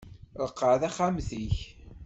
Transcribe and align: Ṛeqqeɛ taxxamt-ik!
Ṛeqqeɛ 0.43 0.73
taxxamt-ik! 0.81 1.57